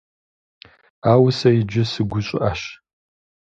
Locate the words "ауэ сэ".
1.11-1.49